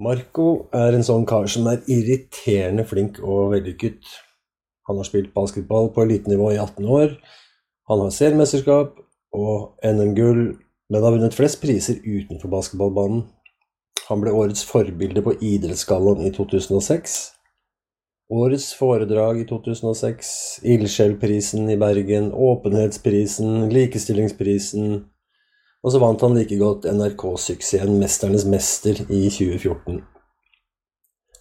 [0.00, 4.00] Marco er en sånn kar som er irriterende flink og vellykket.
[4.88, 7.12] Han har spilt basketball på elitenivå i 18 år.
[7.90, 8.96] Han har seriemesterskap
[9.36, 10.56] og NM-gull,
[10.88, 13.26] men har vunnet flest priser utenfor basketballbanen.
[14.08, 17.20] Han ble årets forbilde på Idrettsgallaen i 2006.
[18.32, 20.32] Årets foredrag i 2006,
[20.72, 25.02] Ildsjelprisen i Bergen, Åpenhetsprisen, Likestillingsprisen,
[25.82, 30.02] og så vant han like godt NRK-suksessen 'Mesternes mester' i 2014.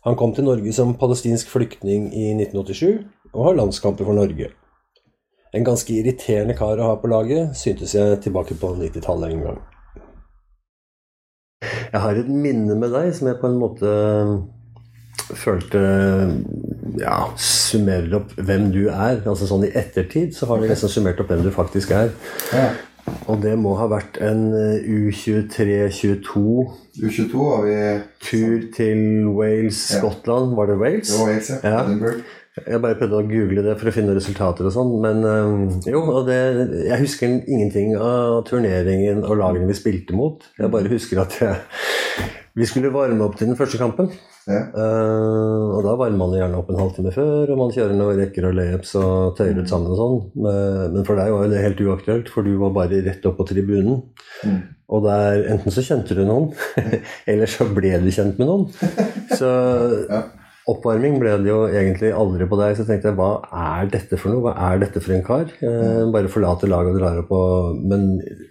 [0.05, 4.49] Han kom til Norge som palestinsk flyktning i 1987 og har landskamper for Norge.
[5.53, 9.61] En ganske irriterende kar å ha på laget, syntes jeg tilbake på 90-tallet en gang.
[11.91, 13.91] Jeg har et minne med deg som jeg på en måte
[15.37, 15.81] følte
[16.99, 19.21] ja, summerer opp hvem du er.
[19.21, 22.15] Altså sånn I ettertid så har vi liksom summert opp hvem du faktisk er.
[22.55, 22.71] Ja.
[23.29, 26.43] Og det må ha vært en U23-22
[27.01, 27.75] U22 var vi
[28.21, 29.99] tur til Wales, Ja.
[30.01, 30.55] Skottland.
[30.55, 31.09] Var det Wales?
[31.09, 31.69] Det var Wales, ja.
[31.69, 32.13] Ja.
[32.67, 34.91] Jeg bare prøvde å google det for å finne resultater og sånn.
[35.03, 36.39] Men øhm, jo, og det,
[36.89, 40.43] jeg husker ingenting av turneringen og lagene vi spilte mot.
[40.59, 41.61] Jeg bare husker at jeg,
[42.57, 44.09] vi skulle varme opp til den første kampen.
[44.49, 44.65] Ja.
[44.73, 48.49] Uh, og da varmer man gjerne opp en halvtime før, og man kjører noen rekker
[48.49, 50.19] og layups og tøyer ut sammen og sånn.
[50.43, 53.39] Men, men for deg var jo det helt uaktuelt, for du var bare rett opp
[53.39, 54.01] på tribunen.
[54.43, 54.59] Mm.
[54.91, 56.51] Og der, enten så kjente du noen,
[57.31, 58.69] eller så ble du kjent med noen.
[59.39, 59.49] Så
[60.11, 60.25] Ja.
[60.69, 62.75] Oppvarming ble det jo egentlig aldri på deg.
[62.77, 64.43] Så tenkte jeg, hva er dette for noe?
[64.45, 65.47] Hva er dette for en kar?
[65.61, 68.05] Eh, bare forlater laget og drar opp og Men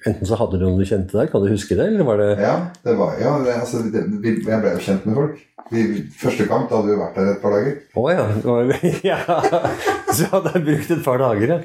[0.08, 1.86] enten så hadde du noen du kjente der, kan du huske det?
[1.92, 5.06] Eller var det Ja, det var, ja det, altså, det, vi, jeg ble jo kjent
[5.06, 5.38] med folk.
[5.70, 5.83] I
[6.19, 7.77] første kamp, da hadde vi vært der et par dager.
[7.94, 8.25] Å ja.
[9.12, 9.19] ja.
[10.11, 11.58] Så hadde jeg brukt et par dager, ja.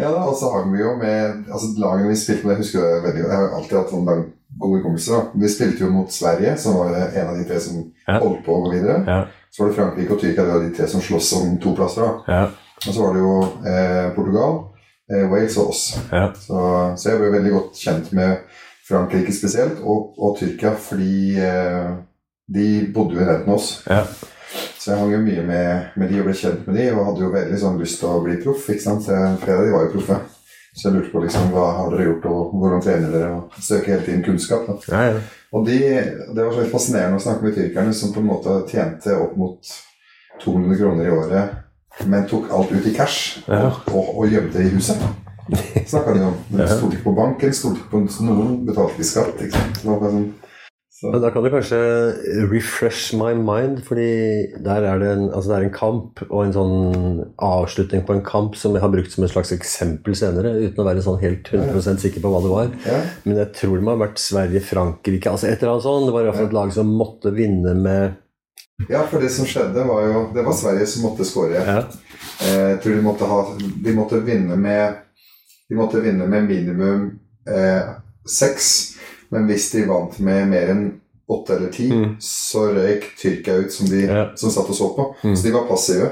[0.00, 2.86] Ja da, Og så hang vi jo med altså Lagene vi spilte med, jeg husker
[2.86, 3.34] det veldig godt.
[3.34, 4.28] Jeg har alltid hatt lang-
[4.60, 5.28] gode kompiser.
[5.38, 8.16] Vi spilte jo mot Sverige, som var en av de tre som Ja.
[8.18, 8.96] holdt på å gå videre.
[9.06, 9.20] Ja.
[9.50, 12.02] Så var det Frankrike og Tyrkia, det var de tre som sloss om to plasser.
[12.06, 12.34] da.
[12.34, 12.42] Ja.
[12.86, 13.32] Og så var det jo
[13.66, 14.58] eh, Portugal,
[15.12, 15.84] eh, Wales og oss.
[16.12, 16.28] Ja.
[16.38, 16.60] Så,
[16.96, 18.36] så jeg ble veldig godt kjent med
[18.88, 21.90] Frankrike spesielt, og, og Tyrkia, fordi eh,
[22.50, 23.72] de bodde jo i nærheten av oss.
[23.90, 24.04] Ja.
[24.80, 27.22] Så jeg hang jo mye med, med de og ble kjent med de, og hadde
[27.26, 28.64] jo veldig sånn lyst til å bli proff.
[28.72, 29.04] ikke sant?
[29.06, 30.16] Så Flere av de var jo proffe.
[30.70, 33.30] Så jeg lurte på liksom, hva har dere gjort, og hvordan trener dere?
[33.36, 34.66] Og søker hele tiden kunnskap.
[34.70, 34.78] da.
[34.94, 35.20] Ja, ja.
[35.52, 35.78] Og de,
[36.34, 39.32] det var så litt fascinerende å snakke med tyrkerne, som på en måte tjente opp
[39.40, 39.72] mot
[40.44, 41.56] 200 kroner i året,
[42.06, 43.64] men tok alt ut i cash Ja.
[43.66, 45.02] og, og, og gjemte det i huset.
[45.90, 46.36] Snakka de om.
[46.54, 49.42] De stolte ikke på banken, stolte ikke på noen, betalte ikke skatt.
[49.42, 49.80] ikke sant?
[49.82, 50.28] Det var bare sånn,
[51.00, 51.78] så, Men da kan du kanskje
[52.50, 54.08] refresh my mind, fordi
[54.64, 58.24] der er det en, altså det er en kamp og en sånn avslutning på en
[58.26, 61.48] kamp som jeg har brukt som et slags eksempel senere, uten å være sånn helt
[61.48, 62.72] 100% sikker på hva det var.
[62.86, 62.98] ja.
[63.24, 66.06] Men jeg tror det må ha vært Sverige-Frankrike, altså et eller annet sånt.
[66.10, 68.18] Det var i hvert fall et lag som måtte vinne med
[68.88, 71.60] ja, for det som skjedde, var jo Det var Sverige som måtte skåre.
[71.60, 71.82] Ja,
[72.40, 73.40] Eh, Jeg tror de måtte, ha,
[73.84, 74.94] de måtte vinne med
[75.68, 77.02] De måtte vinne med minimum
[77.48, 77.90] eh,
[78.26, 78.96] seks.
[79.30, 80.84] Men hvis de vant med mer enn
[81.30, 82.16] åtte eller ti, Mm.
[82.20, 84.24] så røyk Tyrkia ut, som de Ja.
[84.36, 85.14] som satt og så på.
[85.22, 85.36] Mm.
[85.36, 86.08] Så de var passive.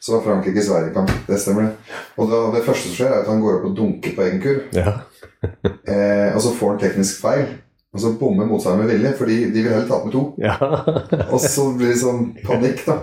[0.00, 1.10] Så var Frankrike-Sverige-kamp.
[1.26, 1.62] Det stemmer.
[1.62, 1.72] det.
[2.18, 4.40] Og da, det første som skjer, er at han går opp og dunker på egen
[4.40, 4.62] kurv.
[4.72, 5.00] ja.
[5.88, 7.44] Eh, og så får han teknisk feil.
[7.94, 10.22] Og så bommer motstanderen med vilje, fordi de vil heller tape med to.
[10.38, 10.56] ja.
[11.34, 12.96] Og så blir det sånn panikk, da.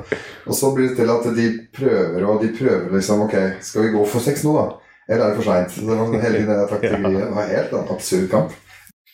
[0.47, 1.45] Og så blir det til at de
[1.77, 4.65] prøver, og de prøver liksom Ok, skal vi gå for seks nå, da?
[5.07, 5.77] Eller er det for seint?
[5.77, 7.03] Det var sånn hele tiden den taktikken.
[7.21, 8.51] Det var helt en absurd kamp.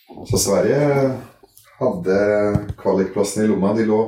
[0.08, 0.80] Så Sverige
[1.80, 2.18] hadde
[2.80, 3.74] kvalikplassen i lomma.
[3.78, 4.00] De lå,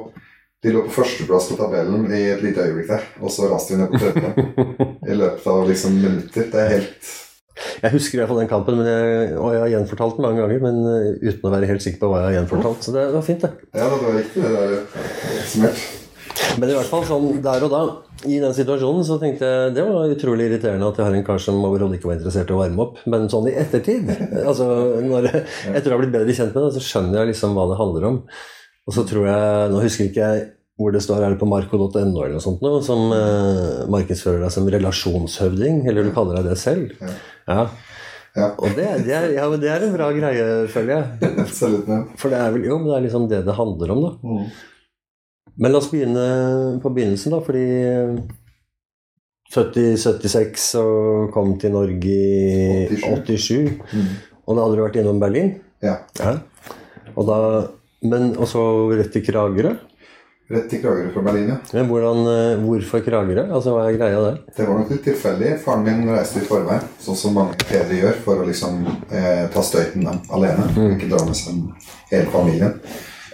[0.64, 3.08] de lå på førsteplass på tabellen i et lite øyeblikk der.
[3.22, 6.50] Og så raste de ned på tredje i løpet av liksom minutter.
[6.54, 7.16] Det er helt
[7.84, 10.40] Jeg husker i hvert fall den kampen, men jeg, og jeg har gjenfortalt den mange
[10.40, 12.86] ganger, men eh, uten å være helt sikker på hva jeg har gjenfortalt.
[12.88, 13.72] Så det var fint, det.
[13.76, 14.44] Ja, det var riktig.
[14.44, 14.78] Det der
[15.42, 15.88] oppsummert.
[16.60, 17.82] Men i hvert fall sånn der og da,
[18.28, 21.42] i den situasjonen, så tenkte jeg det var utrolig irriterende at jeg har en kar
[21.44, 23.02] som overhodet ikke var interessert i å varme opp.
[23.10, 24.12] Men sånn i ettertid,
[24.50, 24.70] altså
[25.06, 25.30] når,
[25.72, 28.08] etter å ha blitt bedre kjent med det, så skjønner jeg liksom hva det handler
[28.12, 28.24] om.
[28.90, 30.48] Og så tror jeg, nå husker ikke jeg
[30.80, 34.54] hvor det står, er det på marco.no eller noe sånt noe, som eh, markedsfører deg
[34.56, 36.94] som relasjonshøvding, eller du kaller deg det selv.
[37.04, 37.16] Ja.
[37.50, 37.66] Ja.
[38.38, 38.50] Ja.
[38.62, 41.30] Og det, det, er, ja, det er en bra greie, føler jeg.
[41.46, 41.90] Absolutt.
[41.90, 42.02] Ja.
[42.20, 44.12] For det er vel, jo, men det er liksom det det handler om, da.
[44.24, 44.78] Mm.
[45.60, 46.26] Men la oss begynne
[46.80, 47.66] på begynnelsen, da, fordi
[49.50, 53.82] 70-76 og kom til Norge i 87.
[53.92, 54.14] Mm.
[54.46, 55.52] Og da hadde du vært innom Berlin.
[55.84, 56.00] Ja.
[57.16, 57.38] Og da,
[58.08, 58.64] men og så
[58.94, 59.76] rett til Kragerø.
[60.50, 61.60] Rett til Kragerø fra Berlin, ja.
[61.76, 63.44] Men hvordan, eh, hvorfor Kragerø?
[63.52, 64.40] Altså, Hva er greia der?
[64.56, 65.54] Det var nok litt tilfeldig.
[65.66, 69.62] Faren min reiste i forveien, sånn som mange fedre gjør, for å liksom eh, ta
[69.66, 70.72] støyten alene.
[70.74, 70.96] Mm.
[70.96, 71.62] Ikke dra med seg
[72.14, 72.80] hele familien.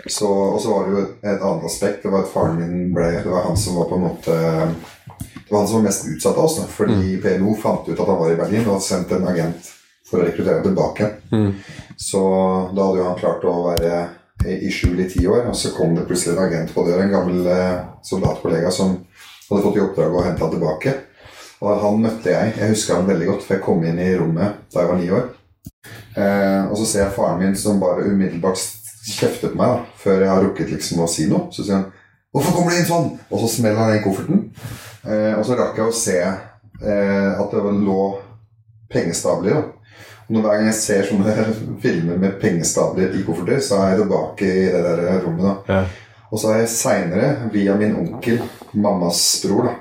[0.07, 2.04] Så, og så var det jo et annet aspekt.
[2.04, 5.50] Det var at faren min ble Det var han som var på en måte Det
[5.50, 6.60] var han som var mest utsatt av oss.
[6.60, 9.72] Da, fordi PLO fant ut at han var i Berlin og hadde sendt en agent
[10.06, 11.10] for å rekruttere ham tilbake.
[11.98, 12.22] Så
[12.75, 14.04] da hadde jo han klart å være
[14.46, 17.13] i skjul i ti år, og så kom det plutselig en agent på døra, en
[17.13, 18.92] gammel eh, soldatkollega som
[19.50, 20.94] hadde fått i oppdrag å hente han tilbake.
[21.63, 22.54] Og han møtte jeg.
[22.60, 25.10] Jeg husker han veldig godt, for jeg kom inn i rommet da jeg var ni
[25.18, 25.30] år.
[26.16, 28.60] Eh, og så ser jeg faren min som bare umiddelbart
[29.06, 31.48] kjefter på meg da, før jeg har rukket liksom å si noe.
[31.52, 31.92] Så sier han
[32.36, 34.52] 'Hvorfor kommer du inn sånn?' Og så smeller han inn kofferten.
[35.07, 38.18] Eh, og så rakk jeg å se eh, at det lå
[38.92, 39.54] pengestabler.
[39.54, 39.63] da.
[40.30, 41.46] Og hver gang jeg ser sånne
[41.84, 45.46] filmer med pengestabler i kofferter, så er jeg tilbake i det der rommet.
[45.46, 45.56] da.
[45.74, 45.86] Ja.
[46.31, 48.42] Og så har jeg seinere, via min onkel,
[48.74, 49.75] mammas bror, da,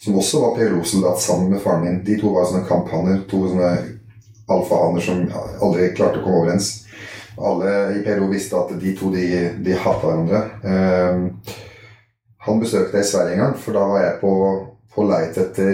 [0.00, 3.24] som også var PLO-soldat sammen med faren min De to var sånne kamphaner.
[3.28, 3.72] To sånne
[4.48, 5.24] alfahaner som
[5.60, 6.70] aldri klarte å komme overens.
[7.38, 9.26] Alle i PLO visste at de to de,
[9.64, 10.40] de hata hverandre.
[10.64, 11.28] Ehm,
[12.46, 14.32] han besøkte jeg i Sverige en gang, for da var jeg på,
[14.94, 15.72] på leit etter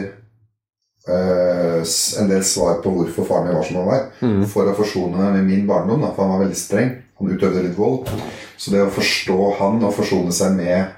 [1.09, 1.81] eh,
[2.21, 4.05] en del svar på hvorfor faren min var som han var.
[4.21, 4.43] Mm.
[4.51, 6.93] For å forsone meg med min barndom, da, for han var veldig streng.
[7.21, 8.11] Han utøvde litt vold.
[8.57, 10.93] Så det å forstå han og forsone seg med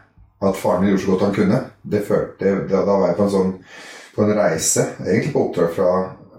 [0.44, 3.26] at faren min gjorde så godt han kunne, det førte da, da var jeg på
[3.26, 3.52] en sånn
[4.16, 5.92] på en reise, egentlig på oppdrag fra,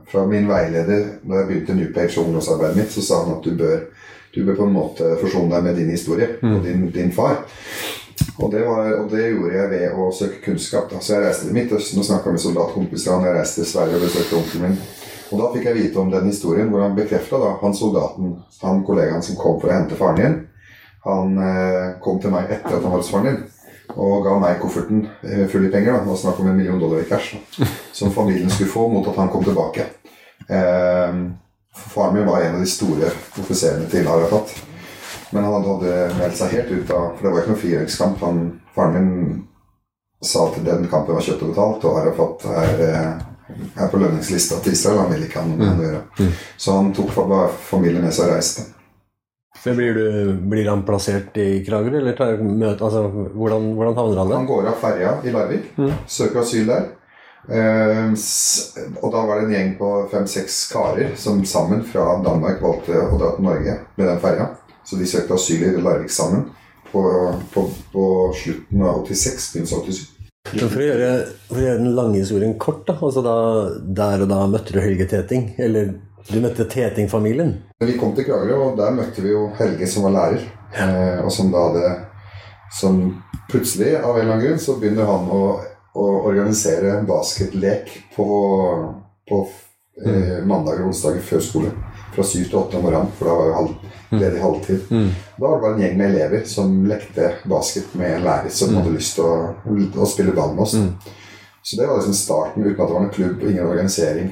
[0.10, 3.46] fra min veileder da jeg begynte New Page og ungdomsarbeidet mitt, så sa han at
[3.46, 3.84] du bør,
[4.38, 7.42] du bør på en måte forsone deg med din historie og din, din far.
[8.38, 10.88] Og det, var, og det gjorde jeg ved å søke kunnskap.
[10.92, 11.02] Da.
[11.02, 13.14] Så jeg reiste til Midtøsten og snakka med soldatkompiser.
[13.14, 14.80] Han jeg reiste til Sverige og besøkte onkelen min.
[15.28, 19.26] Og da fikk jeg vite om den historien hvor han bekrefta han soldaten, han kollegaen
[19.26, 20.38] som kom for å hente faren din.
[21.08, 23.46] Han eh, kom til meg etter at han var hos faren din
[23.96, 26.02] og ga meg kofferten eh, full i penger.
[26.04, 27.38] da, snakk om en million dollar i cash.
[27.58, 27.68] Da,
[28.00, 29.86] som familien skulle få mot at han kom tilbake.
[30.48, 31.22] Eh,
[31.78, 34.54] faren min var en av de store offiserene til Arafat.
[35.32, 38.22] Men han hadde meldt seg helt ut av For det var ikke noen frigjøringskamp.
[38.76, 39.10] Faren min
[40.24, 44.62] sa at den kampen var kjøpt og betalt, og Arafat er, eh, er på lønningslista
[44.64, 45.04] til Israel.
[45.04, 46.32] Han ville ikke ha noe med han å gjøre.
[46.58, 47.14] Så han tok
[47.70, 48.66] familien med seg og reiste.
[49.68, 54.30] Blir, du, blir han plassert i Kragerø, eller tar, møte, altså, hvordan, hvordan havner han
[54.30, 54.38] der?
[54.38, 55.66] Han går av ferja i Larvik,
[56.08, 56.86] søker asyl der.
[57.48, 62.98] S- og da var det en gjeng på fem-seks karer som sammen fra Danmark valgte
[63.00, 64.50] å dra til Norge med den ferja.
[64.88, 66.50] Så de søkte asyl i Larvik sammen
[66.92, 67.04] på,
[67.54, 67.64] på,
[67.94, 68.06] på
[68.36, 70.18] slutten av 86, begynnelsen av 87.
[70.48, 71.08] For å, gjøre,
[71.50, 73.38] for å gjøre den lange historien kort, da, altså da,
[74.00, 75.50] der og da møtte du Helge Teting.
[75.60, 75.98] Eller
[76.28, 77.54] du møtte Teting-familien.
[77.84, 80.46] Vi kom til Kragerø, og der møtte vi jo Helge som var lærer.
[80.76, 81.96] Eh, og som da hadde
[82.76, 82.98] Som
[83.48, 85.44] plutselig, av en eller annen grunn, så begynner han å,
[85.98, 88.28] å organisere basketlek på,
[89.30, 89.42] på
[90.06, 91.74] eh, mandager og onsdager før skole.
[92.16, 94.86] Fra syv til åtte om morgenen, for da var jo halv, ledig halvtid.
[95.38, 98.74] Da var det bare en gjeng med elever som lekte basket med en lærer som
[98.78, 99.36] hadde lyst til å,
[100.02, 100.78] å spille ball med oss.
[101.68, 104.32] Så det var liksom starten, uten at det var noen klubb og ingen organisering.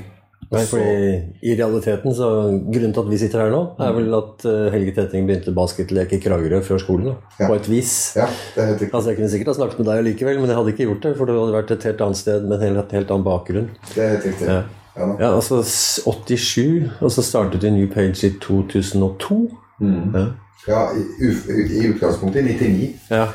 [0.52, 2.28] Nei, fordi I realiteten så
[2.70, 6.14] Grunnen til at vi sitter her nå, er vel at eh, Helge Tetting begynte basketlek
[6.14, 7.16] i Kragerø før skolen.
[7.40, 7.48] Ja.
[7.50, 8.14] På et vis.
[8.16, 8.90] Ja, det.
[8.94, 11.14] Altså Jeg kunne sikkert ha snakket med deg likevel, men jeg hadde ikke gjort det.
[11.18, 13.70] For du hadde vært et helt annet sted med en helt, helt annen bakgrunn.
[13.96, 14.48] Det er helt riktig.
[14.52, 14.62] Ja.
[14.96, 15.10] Ja.
[15.20, 19.40] Ja, altså 87, og så startet du New Page i 2002.
[19.82, 20.26] Ja.
[20.68, 21.34] Ja, i, i,
[21.82, 22.94] i utgangspunktet i 99.
[23.12, 23.26] Ja.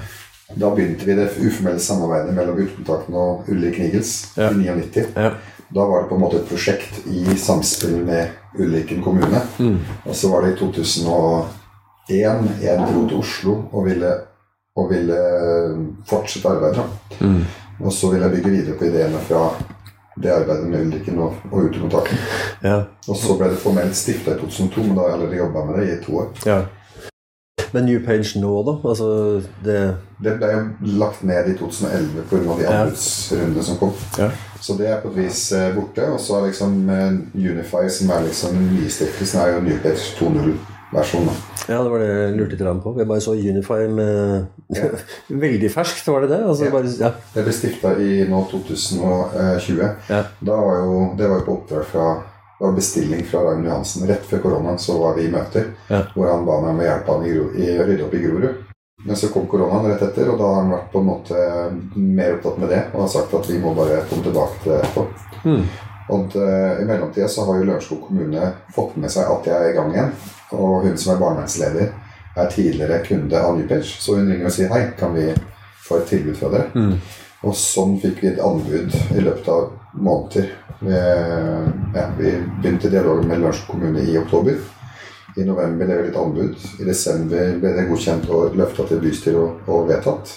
[0.59, 4.49] Da begynte vi det uformelle samarbeidet mellom Utkontakten og Ulrik Nigels Ja.
[4.51, 5.05] i 99.
[5.71, 5.81] Ja.
[5.81, 9.41] Da var det på en måte et prosjekt i samspill med Ulriken kommune.
[10.07, 14.11] Og så var det i 2001 jeg dro til Oslo og ville,
[14.77, 15.19] og ville
[16.11, 16.83] fortsette arbeidet.
[17.81, 19.45] Og så ville jeg bygge videre på ideene fra
[20.21, 22.19] det arbeidet med Ulriken og, og Utekontakten.
[22.65, 22.81] Ja.
[23.09, 25.79] Og så ble det formelt stifta i 2002, men da har jeg allerede jobba med
[25.81, 26.29] det i to år.
[26.47, 26.61] ja.
[27.73, 28.73] Men New Page nå, da?
[28.89, 29.07] Altså
[29.63, 29.75] det
[30.25, 30.63] Det ble jo
[30.99, 32.57] lagt ned i 2011 pga.
[32.59, 32.81] de Ja.
[32.83, 33.93] anbudsrundene som kom.
[34.19, 34.27] Ja.
[34.61, 36.05] Så det er på et vis eh, borte.
[36.13, 41.39] Og så er liksom eh, Unify, som er liksom nystiftelsen, er jo New 2.0-versjonen.
[41.69, 42.95] Ja, det var det jeg lurte litt på.
[42.99, 44.47] Jeg bare så Unify med
[45.45, 46.41] Veldig ferskt, var det det?
[46.45, 46.71] Altså, Ja.
[46.75, 47.13] bare, ja.
[47.35, 49.81] Det ble stifta i nå 2020.
[50.11, 50.23] Ja.
[50.41, 52.09] Da var jo, det var jo på oppdrag fra
[52.61, 54.03] det var bestilling fra Ragnhild Johansen.
[54.11, 56.03] Rett før koronaen så var vi i møter Ja.
[56.15, 57.31] hvor han ba meg om å hjelpe han i,
[57.65, 58.59] i rydde opp i Grorud.
[59.07, 61.45] Men så kom koronaen rett etter, og da har han vært på en måte
[61.95, 64.81] mer opptatt med det og har sagt at vi må bare komme tilbake til det
[64.83, 65.07] etterpå.
[65.45, 65.63] Mm.
[66.11, 69.71] Og eh, I mellomtida så har jo Lørenskog kommune fått med seg at jeg er
[69.71, 70.13] i gang igjen.
[70.59, 71.93] Og hun som er barnevernsleder,
[72.41, 73.97] er tidligere kunde av Newpage.
[74.03, 75.31] så hun ringer og sier hei, kan vi
[75.87, 76.71] få et tilbud fra dere?
[76.75, 76.97] Mm.
[77.49, 80.51] Og sånn fikk vi et anbud i løpet av måneder.
[80.81, 81.01] Vi,
[81.97, 84.61] ja, vi begynte dialogen med Lørenskog kommune i oktober.
[85.39, 86.57] I november ble det et anbud.
[86.81, 90.33] I desember ble det godkjent og løfta til bystyret og, og vedtatt.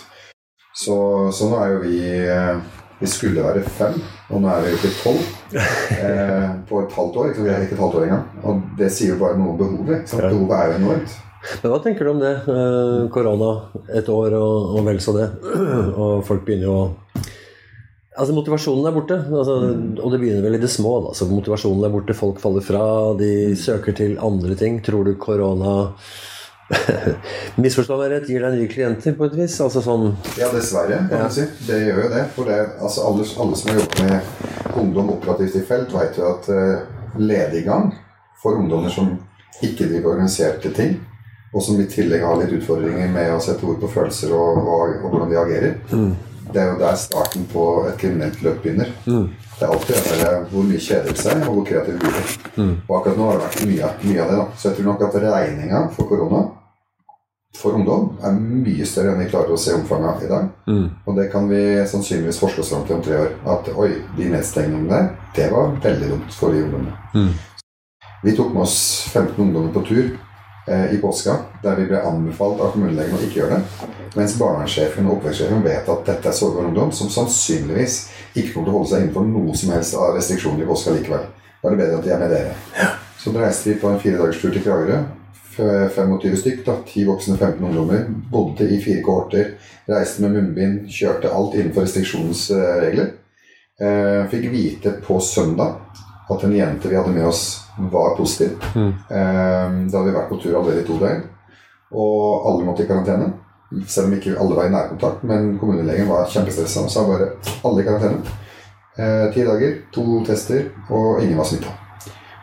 [0.74, 0.96] Så,
[1.34, 1.98] så nå er jo vi
[2.34, 2.56] eh,
[3.04, 3.98] Vi skulle være fem,
[4.32, 5.58] og nå er vi oppe i tolv
[6.08, 7.32] eh, på et halvt år.
[7.32, 7.44] Ikke?
[7.44, 8.26] Vi er ikke et halvt år engang.
[8.44, 10.06] Og det sier jo bare noe om behovet.
[10.06, 10.22] Ikke.
[10.24, 11.16] Behovet er jo enormt.
[11.60, 12.34] Men hva tenker du om det?
[12.48, 13.52] Eh, Korona,
[13.92, 15.28] et år og, og vel så det.
[16.04, 16.86] Og folk begynner jo å
[18.13, 19.15] Altså Motivasjonen er borte.
[19.25, 19.55] Altså,
[20.03, 20.91] og det begynner vel i det små.
[21.08, 21.13] Da.
[21.17, 22.84] Så motivasjonen er borte, folk faller fra,
[23.17, 24.77] de søker til andre ting.
[24.86, 25.93] Tror du korona
[27.62, 29.55] Misforstå meg rett, gir deg nye klienter på et vis?
[29.62, 30.05] Altså sånn
[30.39, 31.27] Ja, dessverre, kan Ja.
[31.27, 31.46] du si.
[31.67, 32.24] Det gjør jo det.
[32.36, 36.29] For det, altså alle, alle som har jobbet med ungdom operativt i felt, vet jo
[36.32, 37.91] at uh, lediggang
[38.41, 39.12] for ungdommer som
[39.63, 40.96] ikke driver organiserte ting,
[41.53, 44.96] og som i tillegg har litt utfordringer med å sette ord på følelser og, og,
[45.03, 45.75] og hvordan de agerer,
[46.54, 48.92] det er jo der starten på et kriminelt løp begynner.
[49.60, 52.76] Det er alltid det der hvor mye kjedelse og hvor kreativ blir Mm.
[52.88, 54.38] Og akkurat nå har det vært mye, mye av det.
[54.38, 54.46] da.
[54.58, 56.42] Så jeg tror nok at regninga for korona
[57.58, 60.50] for ungdom er mye større enn vi klarer å se omfanget av i dag.
[60.68, 60.90] mm.
[61.06, 63.32] Og det kan vi sannsynligvis oss fram til om tre år.
[63.46, 66.94] At oi, de nedstengningene der, det var veldig dumt for de ungdommene.
[67.16, 67.34] Mm.
[68.24, 70.18] Vi tok med oss 15 ungdommer på tur
[70.67, 73.88] i påska, der vi ble anbefalt av kommunelegen å ikke gjøre det.
[74.15, 77.98] Mens barnevernssjefen og oppvekstsjefen vet at dette er sårbar ungdom som sannsynligvis
[78.34, 81.25] ikke kommer til å holde seg innenfor noe som helst av restriksjoner i påska likevel.
[81.60, 82.88] Da er det bedre at de er med dere.
[83.20, 85.01] Så reiste vi på en firedagerstur dagers til Kragerø.
[85.55, 88.08] 25 stykk, da, 10 voksne, 15 ungdommer.
[88.32, 89.53] Bodde i fire kohorter.
[89.88, 90.89] Reiste med munnbind.
[90.91, 93.12] Kjørte alt innenfor restriksjonens eh, regler.
[93.79, 95.79] Eh, fikk vite på søndag
[96.30, 98.58] at en jente vi hadde med oss, var positiv.
[98.75, 98.89] Mm.
[99.10, 101.24] Eh, da hadde vi vært på tur allerede i to døgn.
[101.94, 103.32] Og alle måtte i karantene.
[103.89, 105.25] Selv om ikke alle var i nærkontakt.
[105.30, 107.32] Men kommunelegen var kjempestressa og sa bare
[107.65, 108.39] alle i karantene.
[108.98, 111.74] Eh, Ti dager, to tester, og ingen var smitta.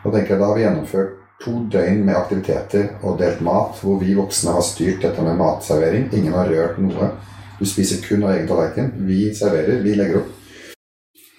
[0.03, 3.97] Da tenker jeg da har vi gjennomført to døgn med aktiviteter og delt mat, hvor
[4.01, 6.09] vi voksne har styrt dette med matservering.
[6.13, 7.13] Ingen har rørt noe.
[7.57, 8.91] Du spiser kun av egen tallerken.
[9.07, 10.37] Vi serverer, vi legger opp.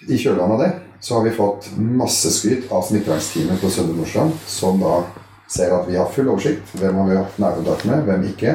[0.09, 0.71] I kjølvannet av det
[1.03, 5.01] så har vi fått masse skryt av smittevernsteamet på Søndre Nordstrand, som da
[5.51, 6.71] ser at vi har full oversikt.
[6.79, 8.53] Hvem har vi hatt nærkontakt med, hvem ikke.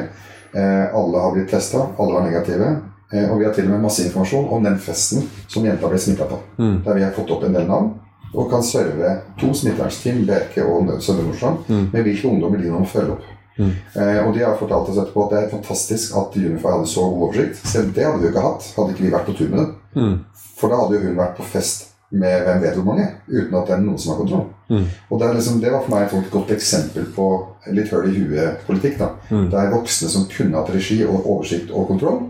[0.57, 2.71] Eh, alle har blitt testa, alle var negative.
[3.13, 6.01] Eh, og vi har til og med masse informasjon om den festen som jenta ble
[6.01, 6.39] smitta på.
[6.57, 6.79] Mm.
[6.87, 7.91] Der vi har fått opp en del navn
[8.33, 11.89] og kan serve to smittevernsteam, Bjerke og Søndre Nordstrand, Mm.
[11.93, 13.29] med hvilke ungdommer de nå følger følge opp.
[13.59, 13.71] Mm.
[13.95, 17.01] Eh, og de har fortalt oss etterpå at det er fantastisk at Unify hadde så
[17.01, 17.61] god oversikt.
[17.67, 19.75] Selv det hadde vi jo ikke hatt, hadde ikke vi vært på tur med dem.
[19.95, 20.19] Mm.
[20.59, 23.67] For da hadde jo hun vært på fest med hvem vet hvor mange, uten at
[23.69, 24.47] det er noen som har kontroll.
[24.69, 24.87] Mm.
[25.09, 27.27] Og det, liksom, det var for meg et godt eksempel på
[27.75, 29.03] litt høl i huet-politikk.
[29.29, 29.47] Mm.
[29.53, 32.23] Der voksne som kunne hatt regi og oversikt og kontroll,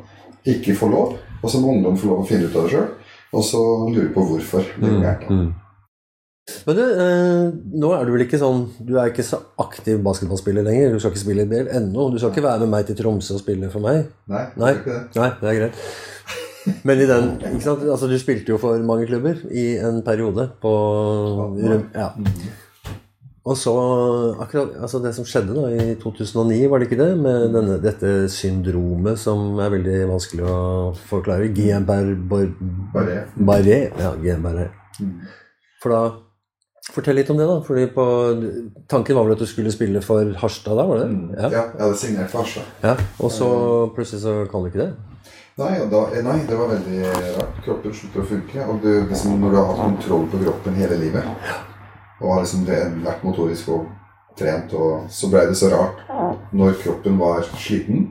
[0.48, 1.15] ikke får lov.
[1.39, 2.91] Og så må ungdom få lov å finne ut av det sjøl.
[3.29, 5.27] Og så lure på hvorfor det går gærent.
[5.27, 5.39] da.
[5.39, 5.50] Mm.
[6.65, 7.48] Men du, eh,
[7.81, 10.95] nå er du vel ikke sånn Du er ikke så aktiv basketballspiller lenger.
[10.95, 12.09] Du skal ikke spille i BL ennå.
[12.09, 14.07] Du skal ikke være med meg til Tromsø og spille for meg.
[14.31, 14.74] Nei, Nei.
[14.86, 15.00] det.
[15.19, 15.83] Nei, det er greit.
[16.83, 17.83] Men i den, ikke sant?
[17.87, 20.73] Altså, du spilte jo for mange klubber i en periode på
[21.95, 22.09] ja.
[23.49, 23.71] Og så
[24.43, 27.13] akkurat altså det som skjedde da i 2009, var det ikke det?
[27.17, 30.57] Med denne, dette syndromet som er veldig vanskelig å
[31.09, 31.47] forklare.
[31.55, 33.79] Guillain-Barré.
[33.97, 34.67] Ja, Guillain-Barré.
[35.81, 36.01] For da
[36.89, 37.59] Fortell litt om det, da.
[37.61, 38.03] Fordi på,
[38.89, 41.09] tanken var vel at du skulle spille for Harstad da, var det?
[41.11, 41.27] Mm.
[41.37, 41.63] Ja, Ja.
[41.69, 42.65] jeg hadde signert for Harstad.
[42.81, 42.95] ja.
[43.21, 43.49] Og så
[43.93, 44.93] plutselig så kan du ikke det?
[45.59, 46.99] Nei, da, eh, nei, det var veldig
[47.37, 47.57] rart.
[47.65, 48.65] Kroppen slutter å funke.
[48.71, 51.25] Og du, liksom, når du har hatt kontroll på kroppen hele livet,
[52.21, 52.63] og har liksom
[53.03, 53.89] vært motorisk og
[54.39, 55.99] trent, og så ble det så rart
[56.55, 58.07] når kroppen var sliten.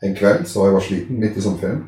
[0.00, 1.84] En kveld så jeg var sliten midt i sommerferien.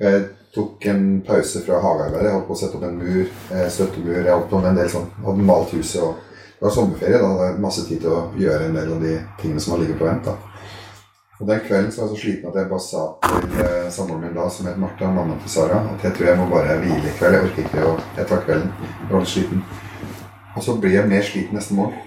[0.00, 2.24] Jeg tok en pause fra hagearbeidet.
[2.30, 4.22] Jeg holdt på å sette opp en mur, eh, støttemur.
[4.22, 6.00] Jeg holdt på med en del sånn, hadde malt huset.
[6.00, 6.16] og
[6.54, 7.20] Det var sommerferie.
[7.20, 9.84] Da hadde jeg masse tid til å gjøre en del av de tingene som har
[9.84, 10.24] ligget på vent.
[10.24, 10.53] da.
[11.40, 14.22] Og Den kvelden så var jeg så sliten at jeg bare sa til eh, samboeren
[14.22, 17.10] min da, som het Martha, mamma til Sara, at jeg tror jeg må bare hvile
[17.10, 17.34] i kveld.
[17.34, 18.70] Jeg orker ikke, å jeg tar kvelden.
[18.84, 19.64] Jeg var litt sliten.
[20.54, 21.98] Og så blir jeg mer sliten neste morgen.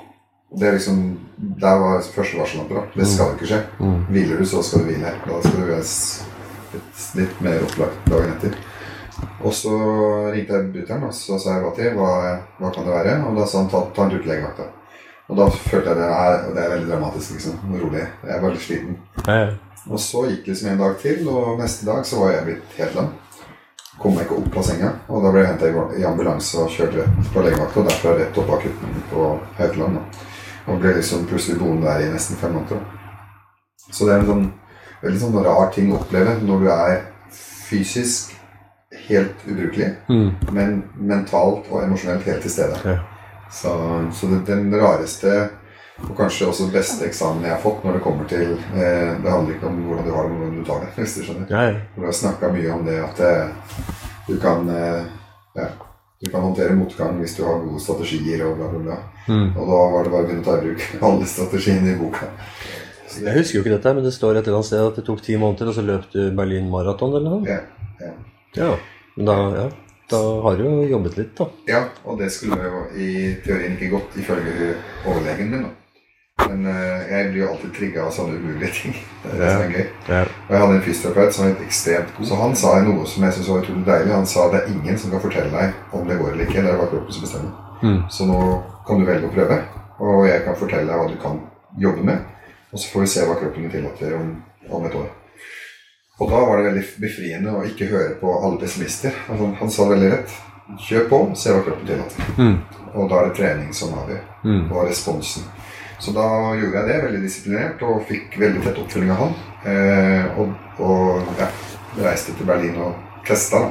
[0.60, 1.01] Det er liksom,
[1.60, 2.74] Der var første varsellampe.
[2.74, 2.81] da.
[2.96, 3.60] Det skal jo ikke skje.
[3.79, 4.00] Mm.
[4.10, 5.12] Hviler du, så skal du hvile.
[5.25, 5.84] Da skal du være
[6.74, 8.55] litt, litt mer opplagt dagen etter.
[9.43, 9.74] Og så
[10.31, 11.93] ringte jeg brutter'n og så sa jeg hva til.
[12.00, 12.10] Hva,
[12.62, 13.19] hva kan det være?
[13.27, 14.72] Og da sa han ta, ta en tur til legevakta.
[15.29, 17.31] Og da følte jeg det her, og det er veldig dramatisk.
[17.34, 18.03] liksom, Rolig.
[18.27, 18.98] Jeg var litt sliten.
[19.89, 22.77] Og så gikk det som en dag til, og neste dag så var jeg blitt
[22.77, 23.10] helt lam.
[24.00, 26.96] Kom meg ikke opp av senga, og da ble jeg henta i ambulanse og kjørt
[27.00, 27.79] rett på legevakta.
[27.81, 29.25] Og derfra rett opp akutten på
[29.57, 29.98] Haukeland.
[30.67, 32.79] Og ble liksom plutselig boende der i nesten fem måneder.
[33.91, 34.48] Så det er en sånn
[35.01, 37.01] veldig sånn rar ting å oppleve når du er
[37.67, 38.34] fysisk
[39.07, 40.31] helt ubrukelig, Mm.
[40.51, 42.77] men mentalt og emosjonelt helt til stede.
[42.86, 42.98] Ja.
[43.51, 43.72] Så,
[44.13, 45.50] så det, den rareste
[46.04, 49.56] Og kanskje også beste eksamen jeg har fått når det kommer til eh, Det handler
[49.56, 50.92] ikke om hvordan du har det, men hvordan du tar det.
[51.00, 51.48] hvis du skjønner.
[51.50, 51.70] Nei.
[51.96, 53.86] Du har snakka mye om det at eh,
[54.27, 55.08] du kan eh,
[55.58, 55.70] ja,
[56.20, 59.00] du kan håndtere motgang hvis du har gode strategier og bla, bla, bla.
[59.27, 59.50] Mm.
[59.54, 62.30] Og da var det bare å begynne å ta i bruk alle strategiene i boka.
[63.08, 65.06] Så Jeg husker jo ikke dette, men det står et eller annet sted at det
[65.08, 67.44] tok ti måneder, og så løp du Berlin Marathon eller noe?
[67.48, 67.62] Ja,
[68.01, 68.13] ja.
[68.58, 68.72] Ja.
[69.18, 69.68] Da, ja.
[70.11, 71.49] Da har du jo jobbet litt, da.
[71.67, 73.09] ja, og det skulle jo i
[73.43, 74.71] teorien ikke gått ifølge
[75.05, 75.67] overlegen min.
[75.67, 75.73] da.
[76.47, 78.95] Men uh, jeg blir jo alltid trigga av sånne umulige ting.
[79.23, 79.85] Det er det som er gøy.
[80.07, 80.21] Ja.
[80.23, 82.29] Og jeg hadde en fysioterapeut som var ekstremt god.
[82.29, 84.13] Så han sa noe som jeg syntes var utrolig deilig.
[84.13, 86.61] Han sa det er ingen som kan fortelle deg om det går eller ikke.
[86.61, 87.55] Det er bare kroppen som bestemmer.
[87.81, 87.99] Mm.
[88.13, 88.39] Så nå
[88.87, 89.59] kan du velge å prøve,
[89.99, 91.41] og jeg kan fortelle deg hva du kan
[91.81, 92.53] jobbe med.
[92.71, 94.31] Og så får vi se hva kroppen tillater om,
[94.69, 95.09] om et år.
[96.17, 99.13] Og da var det veldig befriende å ikke høre på alle pessimister.
[99.29, 100.38] Altså, han sa veldig rett.
[100.83, 102.31] Kjør på, se hva kroppen tillater.
[102.41, 102.55] Mm.
[102.97, 104.24] Og da er det trening som avgjør.
[104.43, 104.63] Mm.
[104.71, 105.45] Og responsen.
[106.00, 106.25] Så da
[106.57, 109.38] gjorde jeg det, veldig disiplinert, og fikk veldig tett oppfølging av han.
[109.69, 110.51] Eh, og,
[110.86, 111.47] og ja,
[112.01, 112.97] reiste til Berlin og
[113.27, 113.67] testa.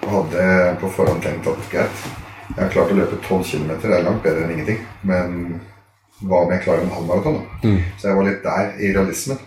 [0.00, 0.46] Og hadde
[0.80, 2.06] på forhånd tenkt at greit,
[2.50, 4.80] jeg har klart å løpe 12 km, det er langt bedre enn ingenting.
[5.06, 5.60] Men
[6.22, 7.38] hva om jeg klarer en halvmaraton?
[7.38, 7.60] da?
[7.68, 7.78] Mm.
[7.98, 9.38] Så jeg var litt der i realismen.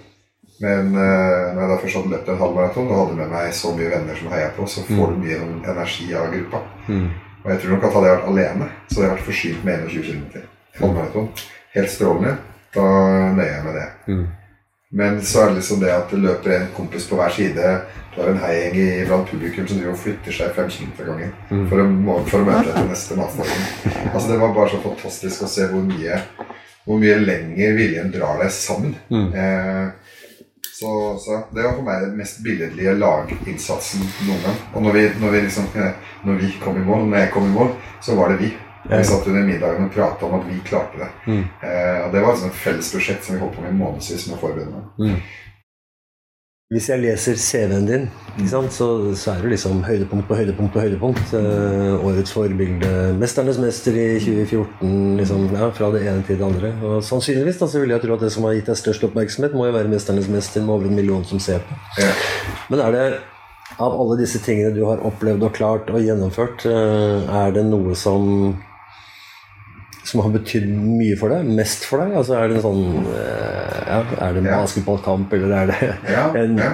[0.61, 3.73] Men uh, når jeg da først hadde løpt en halvmaraton og hadde med meg så
[3.75, 6.61] mye venner som heia på, så får du mye sånn energi av gruppa.
[6.87, 7.07] Mm.
[7.43, 9.89] Og jeg tror nok at hadde jeg vært alene, så hadde jeg vært forsynt med
[9.89, 10.45] 21 km.
[10.79, 11.27] Halvmaraton.
[11.73, 12.37] Helt strålende.
[12.73, 12.85] Da
[13.33, 13.89] nøyer jeg med det.
[14.07, 14.23] Mm.
[14.93, 17.69] Men så er det liksom det at det løper en kompis på hver side.
[18.13, 21.63] Du har en heigjeng blant publikum som driver og flytter seg fem av gangen Mm.
[21.69, 23.65] for, å, for å møte deg til neste matstasjon.
[24.13, 26.19] Altså Det var bare så fantastisk å se hvor mye,
[26.85, 28.93] hvor mye lenger viljen drar deg sammen.
[29.09, 29.33] Mm.
[29.33, 30.02] Eh,
[30.71, 34.59] så, så det var for meg den mest billedlige laginnsatsen noen gang.
[34.73, 37.45] Og når vi, når vi liksom eh, Når vi kom i mål, når jeg kom
[37.45, 38.53] i mål, så var det vi.
[38.89, 38.97] Ja.
[38.97, 41.09] Vi satt under middagen og prata om at vi klarte det.
[41.27, 41.43] Mm.
[41.43, 44.27] Eh, og det var liksom et felles prosjekt som vi holdt på med i månedsvis
[44.27, 44.89] med å forberede meg.
[44.99, 45.19] Mm.
[46.71, 48.05] Hvis jeg leser CV-en din,
[48.47, 48.85] sant, så,
[49.19, 51.33] så er det liksom høydepunkt på høydepunkt på høydepunkt.
[51.35, 56.71] Eh, årets forbilde, 'Mesternes mester' i 2014, liksom, ja, fra det ene til det andre.
[56.87, 59.53] Og sannsynligvis da, så vil jeg tro at det som har gitt deg størst oppmerksomhet,
[59.53, 61.77] må jo være 'Mesternes mester' med over en million som ser på.
[61.99, 62.09] Ja.
[62.71, 63.05] Men er det,
[63.77, 67.93] av alle disse tingene du har opplevd og klart og gjennomført, eh, er det noe
[67.93, 68.55] som
[70.13, 71.49] som har betydd mye for deg?
[71.57, 72.13] Mest for deg?
[72.21, 74.59] Altså Er det en sånn eh, ja, Er det en Ja.
[74.63, 76.71] basketballkamp, eller er det Ja, en ja.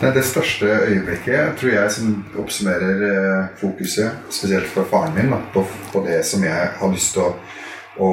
[0.00, 5.40] Nei, det største øyeblikket tror jeg som oppsummerer eh, fokuset, spesielt for faren min, da,
[5.54, 7.34] på, på det som jeg har lyst til å,
[8.00, 8.10] å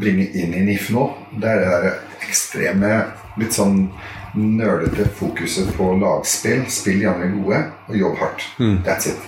[0.00, 1.06] bringe inn i NIF nå,
[1.38, 2.90] det er det der ekstreme,
[3.38, 3.88] litt sånn
[4.38, 6.64] nerdete fokuset på lagspill.
[6.70, 8.44] Spill gjerne gode, og jobb hardt.
[8.86, 9.24] That's it.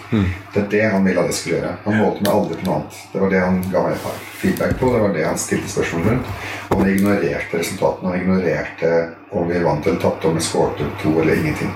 [0.55, 1.73] Det er det han ville at jeg skulle gjøre.
[1.87, 3.01] Han målte meg aldri på noe annet.
[3.12, 4.07] Det var det han ga meg
[4.40, 6.31] feedback på, det var det han stilte spørsmål rundt.
[6.70, 8.12] Og han ignorerte resultatene.
[8.12, 8.94] Han ignorerte
[9.31, 11.73] om vi vant eller tapte, om vi skåret to eller ingenting.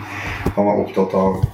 [0.55, 1.45] Han var opptatt av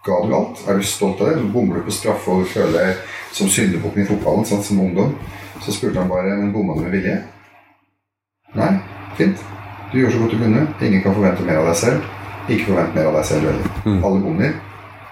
[0.00, 0.62] Ga du alt?
[0.64, 1.42] Er du stolt av det?
[1.52, 3.02] Bommer du på straffe og føler deg
[3.36, 5.12] som syndebukken i fotballen sånn som ungdom?
[5.60, 7.18] Så spurte han bare men bomma du med vilje.
[8.56, 8.70] Nei,
[9.18, 9.44] fint.
[9.92, 10.66] Du gjør så godt du kunne.
[10.80, 12.04] Ingen kan forvente mer av deg selv.
[12.48, 13.70] Ikke forvent mer av deg selv heller.
[14.06, 14.52] Alle bommer.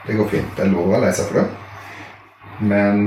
[0.06, 0.52] Det går fint.
[0.56, 1.48] Det er lov å være lei seg for det.
[2.70, 3.02] Men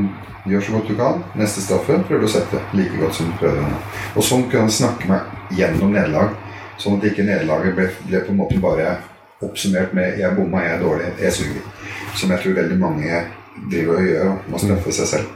[0.52, 1.24] gjør så godt du kan.
[1.40, 3.80] Neste straffe prøver du å sette like godt som du prøvde nå.
[4.16, 6.36] Og sånn kunne han snakke meg gjennom nederlag,
[6.82, 8.98] sånn at ikke nederlaget ble, ble på en måte bare
[9.42, 11.66] oppsummert med 'jeg bomma, jeg er dårlig, jeg suger'.
[12.16, 13.24] Som jeg tror veldig mange
[13.72, 15.28] driver og gjør, Man må straffe seg selv.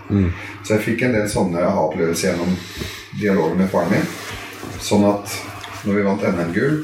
[0.64, 2.58] Så jeg fikk en del sånne aha-opplevelser gjennom
[3.22, 4.08] dialogen med faren min.
[4.80, 5.42] Sånn at
[5.86, 6.84] når vi vant NM-gull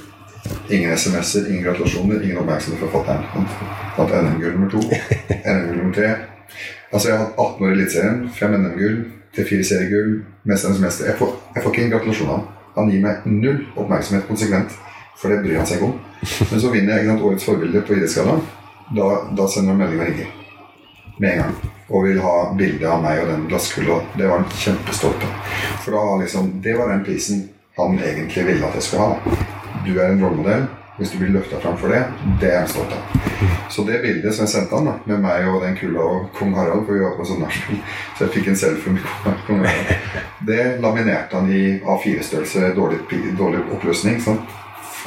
[0.73, 3.25] Ingen SMS-er, ingen gratulasjoner, ingen oppmerksomhet fra fatter'n.
[3.33, 3.47] Han
[3.97, 4.79] Vant NM-gull nummer to,
[5.53, 6.13] NM-gull nummer tre.
[6.91, 8.97] Altså Jeg har hatt 18 år i Eliteserien, fem NM-gull,
[9.35, 10.15] til fire seriegull,
[10.49, 11.11] Mesternes mester.
[11.11, 12.49] Jeg får, jeg får ikke en gratulasjon av han.
[12.75, 14.75] Han gir meg null oppmerksomhet konsekvent,
[15.19, 15.97] for det bryr han seg ikke om.
[16.49, 18.45] Men så vinner jeg sant, årets forbilde på idrettsgallaen.
[18.97, 20.37] Da, da sender han melding og ringer
[21.21, 21.71] med en gang.
[21.91, 24.01] Og vil ha bilde av meg og den glasskula.
[24.17, 25.57] Det var han kjempestolt av.
[25.83, 27.43] For da liksom, det var den prisen
[27.85, 29.41] han egentlig ville at jeg skulle ha.
[29.85, 30.69] Du er en rollemodell.
[30.99, 32.01] Hvis du blir løfta fram for det,
[32.41, 33.13] det er jeg stolt av.
[33.73, 36.51] Så det bildet som jeg sendte han da, med meg og den kula og kong
[36.53, 40.65] Harald, for vi var på sånn så jeg fikk en selfie med kong Harald, det
[40.83, 42.99] laminerte han i A4-størrelse, dårlig,
[43.39, 44.19] dårlig oppløsning.
[44.21, 44.43] sånn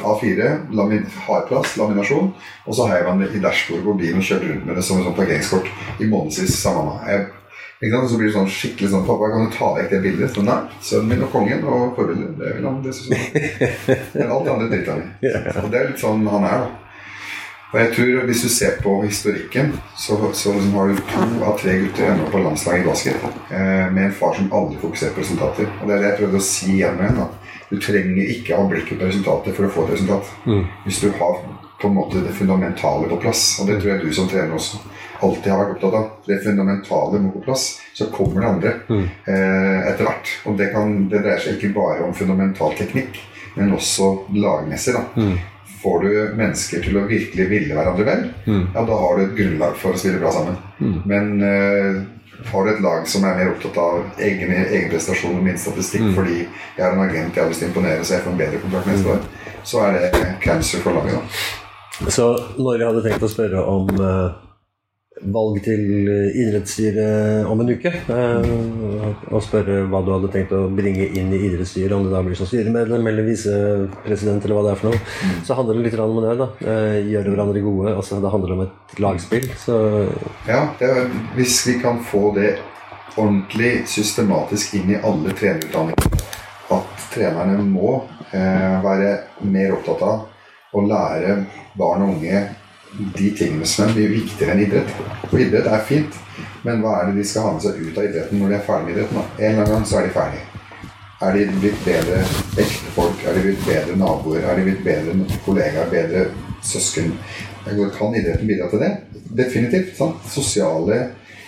[0.03, 2.33] A4, lamin, hardplass, laminasjon,
[2.65, 5.07] og så heiv han det i dashbordet på bilen kjørte rundt med det som et
[5.07, 5.69] sånn parkeringskort
[6.03, 7.29] i månedsvis sammen med.
[7.83, 10.31] Og så blir det sånn skikkelig sånn Pappa, kan du ta vekk det bildet?
[10.31, 12.77] sånn nei, sønnen min og kongen og forbildet, det vil han.
[12.79, 12.93] Han.
[14.15, 15.31] Men alt det andre driter han i.
[15.59, 16.81] Og det er litt sånn han er, da.
[17.73, 21.57] Og jeg tror Hvis du ser på historikken, så, så liksom har du to av
[21.59, 23.25] tre gutter ennå på landslaget i basket.
[23.51, 25.67] Eh, med en far som aldri fokuserer på resultater.
[25.81, 27.27] Og det er det jeg prøvde å si igjen med henne.
[27.67, 30.31] Du trenger ikke ha blikket på resultatet for å få et resultat.
[30.85, 31.41] Hvis du har
[31.81, 33.43] på en måte det fundamentale på plass.
[33.59, 34.79] Og det tror jeg du som trener også
[35.23, 36.07] alltid har vært opptatt av.
[36.27, 37.65] Det fundamentale må på plass.
[37.95, 40.31] Så kommer det andre eh, etter hvert.
[40.45, 43.19] Og det, kan, det dreier seg ikke bare om fundamental teknikk,
[43.55, 44.95] men også lagmessig.
[44.97, 45.29] da.
[45.85, 49.75] Får du mennesker til å virkelig ville hverandre vel, ja, da har du et grunnlag
[49.77, 50.55] for å spille bra sammen.
[51.05, 51.99] Men eh,
[52.49, 56.09] har du et lag som er mer opptatt av egen, egen prestasjon og min statistikk
[56.17, 58.41] fordi jeg er en agent jeg har lyst til å imponere så jeg får en
[58.41, 59.21] bedre kontrakt neste år,
[59.63, 61.15] så er det cancer for laget.
[61.15, 62.09] da.
[62.11, 62.25] Så
[62.59, 64.33] når jeg hadde tenkt å spørre om eh,
[65.23, 68.47] valg til eh, idrettsstyret om en uke, eh,
[69.31, 72.35] og spørre hva du hadde tenkt å bringe inn i idrettsstyret, om det da blir
[72.35, 74.99] som styremedlem eller visepresident eller hva det er for noe,
[75.47, 76.35] så handler det litt om det.
[76.41, 76.49] da.
[76.67, 77.95] Eh, Gjøre hverandre gode.
[77.95, 79.47] altså Det handler om et lagspill.
[79.61, 79.79] Så
[80.49, 82.57] Ja, det er, hvis vi kan få det
[83.15, 86.19] ordentlig systematisk inn i alle trenerutdanninger,
[86.75, 88.01] at trenerne må
[88.33, 89.15] eh, være
[89.47, 91.37] mer opptatt av å lære
[91.79, 92.43] barn og unge
[92.97, 94.91] de tingene som er mye viktigere enn idrett.
[95.29, 96.19] For idrett er fint,
[96.65, 98.67] men hva er det de skal ha med seg ut av idretten når de er
[98.67, 99.19] ferdig med idretten?
[99.21, 100.45] En eller annen gang så er de ferdige.
[101.25, 102.21] Er de blitt bedre
[102.59, 103.21] ektefolk?
[103.25, 104.43] Er de blitt bedre naboer?
[104.43, 105.91] Er de blitt bedre kollegaer?
[105.91, 106.25] Bedre
[106.65, 107.13] søsken?
[107.65, 108.91] Kan idretten bidra til det?
[109.37, 109.95] Definitivt.
[109.97, 110.27] sant?
[110.29, 110.99] Sosiale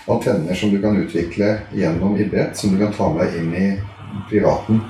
[0.08, 3.68] antenner som du kan utvikle gjennom idrett, som du kan ta med deg inn i
[4.30, 4.82] privaten.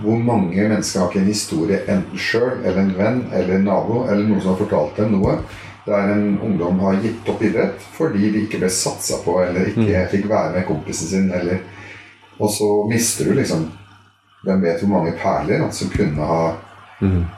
[0.00, 4.04] Hvor mange mennesker har ikke en historie enten sjøl eller en venn eller en nabo
[4.06, 5.38] eller noen som har fortalt dem noe
[5.86, 10.06] der en ungdom har gitt opp idrett fordi de ikke ble satsa på eller ikke
[10.12, 11.30] fikk være med kompisen sin.
[11.34, 11.62] Eller,
[12.38, 13.70] og så mister du liksom
[14.40, 16.44] Hvem vet hvor mange perler da, som kunne ha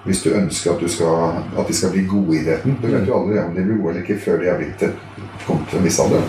[0.05, 2.77] Hvis du ønsker at, du skal, at de skal bli gode i idretten.
[2.83, 4.85] Du vet jo aldri om de blir gode eller ikke før de har blitt
[5.47, 6.29] kommet til en viss alder.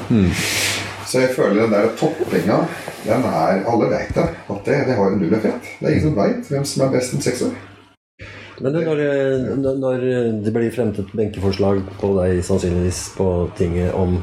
[1.14, 2.56] Så jeg føler den der toppinga,
[3.06, 4.24] den er Alle vet det.
[4.50, 5.68] At det, det har en null effekt.
[5.78, 7.54] Det er ingen som veit hvem som er best om seks år.
[8.62, 10.08] Men du, når, når-
[10.46, 14.18] det blir fremmet et benkeforslag på deg sannsynligvis på tinget om,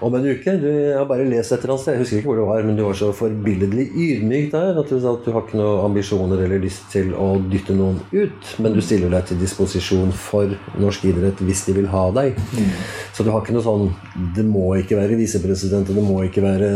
[0.00, 2.30] om en uke du, Jeg har bare lest et eller annet sted, jeg husker ikke
[2.30, 5.32] hvor det var, men du var så forbilledlig ydmyk der at du sa at du
[5.34, 9.26] har ikke noen ambisjoner eller lyst til å dytte noen ut, men du stiller deg
[9.30, 12.38] til disposisjon for norsk idrett hvis de vil ha deg.
[13.16, 13.88] Så du har ikke noe sånn
[14.36, 16.68] Det må ikke være visepresident, og det må ikke være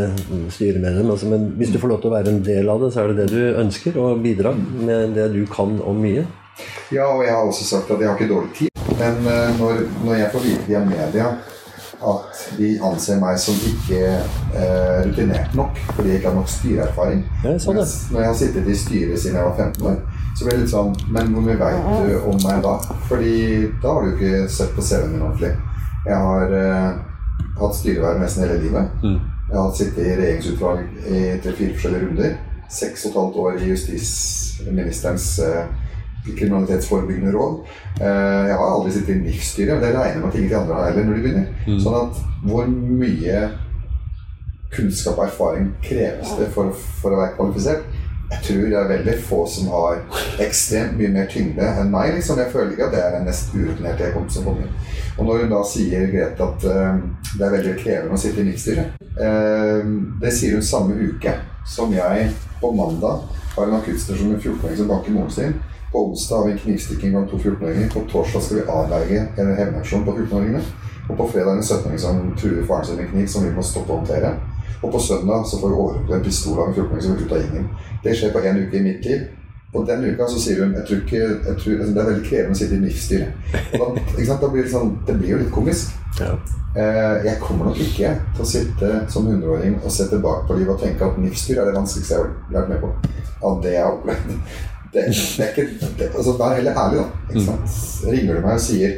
[0.51, 1.11] styremedlem.
[1.13, 3.11] Altså, men hvis du får lov til å være en del av det, så er
[3.11, 6.25] det det du ønsker, å bidra med det du kan om mye.
[6.93, 8.69] Ja, og jeg har også sagt at jeg har ikke dårlig tid.
[8.99, 11.31] Men eh, når, når jeg får vite via media
[12.11, 17.23] at de anser meg som ikke eh, rutinert nok fordi jeg ikke har nok styreerfaring
[17.43, 17.85] sånn det.
[17.85, 19.99] Mens Når jeg har sittet i styret siden jeg var 15 år,
[20.33, 22.73] så blir det litt sånn Men hvor mye veit du om meg da?
[23.09, 23.35] Fordi
[23.83, 25.53] da har du ikke sett på CV-en min ordentlig.
[26.07, 26.89] Jeg har eh,
[27.61, 29.05] hatt styreverv nesten hele livet.
[29.53, 32.35] Jeg har sittet i regjeringsutvalg i tre-fire forskjellige runder.
[32.73, 35.82] Seks og et halvt år i justisministerens eh,
[36.27, 37.57] kriminalitetsforebyggende råd.
[38.01, 40.79] Eh, jeg har aldri sittet i NIF-styret, og det regner med at ingen de andre
[40.79, 41.81] har heller når de begynner.
[41.83, 43.43] Sånn at hvor mye
[44.73, 47.99] kunnskap og erfaring kreves det for, for å være kvalifisert?
[48.33, 49.99] Jeg tror det er veldig få som har
[50.41, 52.15] ekstremt mye mer tyngde enn meg.
[52.15, 52.39] liksom.
[52.41, 54.71] Jeg føler ikke at det er den mest urutinerte jeg kom som kommer.
[55.17, 57.03] Og når hun da sier Grete at uh,
[57.37, 59.83] det er veldig krevende å sitte i NIF-styret uh,
[60.23, 61.35] Det sier hun samme uke
[61.69, 62.31] som jeg
[62.61, 65.53] på mandag har en akuttstasjon med 14-åring som banker moren sin.
[65.93, 67.89] På onsdag har vi knivstikking blant to 14-åringer.
[67.93, 70.61] På torsdag skal vi avverge en hevnaksjon på 14-åringene.
[71.09, 73.93] Og på fredag en 17-åring som truer faren sin med kniv, som vi må stoppe
[73.93, 74.31] og håndtere.
[74.81, 77.35] Og på søndag så får vi overhodet en pistol av en 14-åring som vil ut
[77.37, 77.69] av gjengen.
[78.03, 79.21] Det skjer på én uke i mitt liv.
[79.73, 82.25] Og den uka så sier hun jeg tror ikke, jeg tror, altså, det er veldig
[82.29, 83.31] krevende å sitte i NIF-styret.
[83.77, 85.93] Da, da blir det, sånn, det blir jo litt komisk.
[86.19, 86.33] Ja.
[86.73, 90.73] Eh, jeg kommer nok ikke til å sitte som 100-åring og se tilbake på livet
[90.73, 92.93] og tenke at NIF-styret er det vanskeligste jeg har vært med på.
[93.45, 94.37] Av det jeg har opplevd.
[94.93, 95.67] Det, det er ikke,
[95.99, 97.39] det, altså, Vær heller ærlig, da.
[97.47, 97.77] Sant?
[98.05, 98.91] Ringer du meg og sier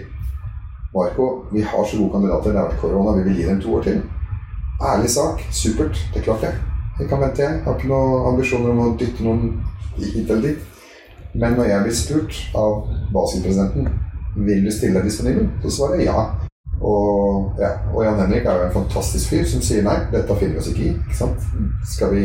[0.96, 3.76] Marco, vi har så gode kandidater, det har vært korona, vi vil gi dem to
[3.76, 4.02] år til.
[4.92, 5.44] Ærlig sak.
[5.52, 6.00] Supert.
[6.14, 6.54] Det er klart det.
[7.00, 7.52] Jeg kan vente, jeg.
[7.52, 9.50] Jeg har ikke noen ambisjoner om å dytte noen
[9.98, 10.60] hit eller dit.
[11.36, 12.76] Men når jeg blir spurt av
[13.16, 13.90] basketpresidenten
[14.36, 16.24] vil du stille deg disponibel, så svarer jeg ja.
[16.82, 17.72] Og, ja.
[17.94, 20.72] og Jan Henrik er jo en fantastisk fyr som sier nei, dette finner vi oss
[20.72, 20.94] ikke i.
[20.96, 21.30] Ikke?
[21.92, 22.24] Skal vi,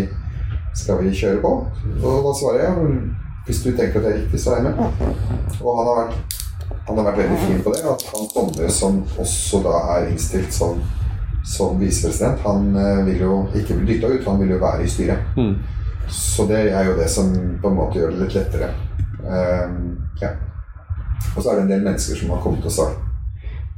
[0.79, 1.53] skal vi kjøre på?
[2.03, 2.95] Og da svarer jeg
[3.47, 4.75] hvis du tenker at det er riktig, så er jeg med.
[5.65, 6.37] Og han har vært,
[6.89, 7.83] han har vært veldig fin på det.
[7.93, 10.83] At han Sondre, som også da er innstilt som,
[11.55, 14.89] som visepresident, han eh, vil jo ikke bli dytta ut, han vil jo være i
[14.89, 15.37] styret.
[16.11, 17.31] Så det er jo det som
[17.63, 18.71] på en måte gjør det litt lettere.
[19.21, 20.31] Um, ja.
[21.37, 23.07] Og så er det en del mennesker som har kommet og sagt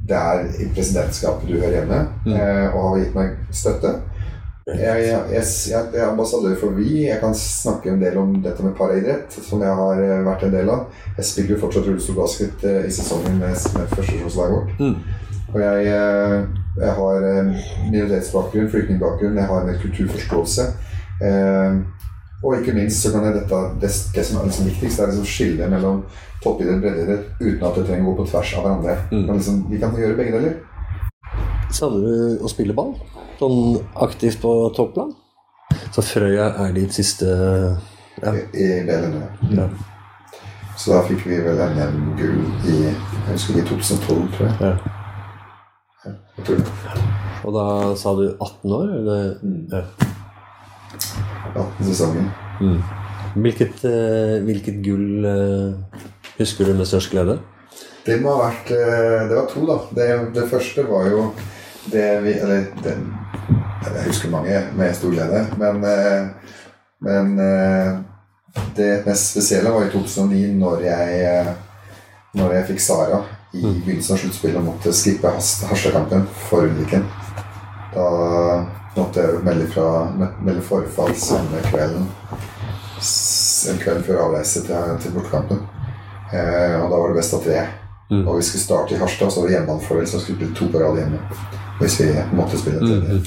[0.08, 2.32] det er i presidentskapet du hører hjemme, Mm.
[2.34, 3.92] eh, og har gitt meg støtte.
[4.66, 7.08] Jeg, jeg, jeg, jeg er ambassadør for VI.
[7.08, 10.54] Jeg kan snakke en del om dette med paraidrett, som jeg har eh, vært en
[10.54, 10.84] del av.
[11.16, 14.76] Jeg spiller jo fortsatt rullestolbasket eh, i sesongen med, med førstesjonslaget vårt.
[14.78, 15.42] Mm.
[15.52, 16.36] Og jeg, eh,
[16.78, 17.26] jeg har
[17.90, 20.68] minoritetsbakgrunn, flyktningbakgrunn, jeg har en kulturforståelse.
[21.26, 21.82] Eh,
[22.42, 25.26] og ikke minst så kan jeg dette Det, det som er liksom viktigst, er liksom
[25.26, 26.04] skille mellom
[26.42, 28.96] toppidrett og breddeidrett uten at det trenger å gå på tvers av hverandre.
[29.10, 29.24] Mm.
[29.26, 30.60] Men liksom, vi kan gjøre begge deler.
[31.72, 32.92] Savner du å spille ball?
[33.40, 35.14] Sånn aktivt på topplan?
[35.92, 38.32] Så Frøya er ditt siste ja.
[38.32, 38.66] i, i.
[39.56, 39.68] Ja.
[40.76, 42.94] Så da fikk vi vel NM-gull i jeg
[43.30, 44.56] husker i 2012, tror jeg.
[44.60, 46.14] ja.
[46.36, 47.02] jeg tror det.
[47.42, 47.66] Og da
[47.98, 48.92] sa du 18 år?
[48.98, 49.30] Eller?
[49.42, 49.62] Mm.
[49.72, 49.84] Ja.
[51.54, 52.28] 18 sesonger.
[52.60, 52.82] Mm.
[53.42, 55.96] Hvilket, eh, hvilket gull eh,
[56.36, 57.38] husker du med størst glede?
[58.04, 59.78] Det må ha vært eh, Det var to, da.
[59.96, 61.26] Det, det første var jo
[61.90, 62.96] det vi Eller det,
[63.82, 66.26] jeg husker mange med stor glede, men, eh,
[67.02, 67.96] men eh,
[68.76, 71.50] det mest spesielle var i 2009, når jeg, eh,
[72.38, 73.18] når jeg fikk Sara
[73.52, 77.04] i begynnelsen av sluttspillet og måtte skippe Has- Harstad-kampen for Ulriken.
[77.92, 78.06] Da
[78.96, 79.88] måtte jeg melde, fra,
[80.40, 82.06] melde forfall samme kvelden.
[83.72, 85.60] En kveld før avreise til, til bortekampen.
[86.32, 87.60] Eh, og da var det best av tre.
[88.12, 88.26] Mm.
[88.28, 90.66] Og vi skulle starte i Harstad, så var det hjemmebanefordel, så skulle vi spille to
[90.72, 91.20] på rad hjemme.
[91.80, 93.16] Hvis vi måtte spille til det.
[93.16, 93.22] Mm.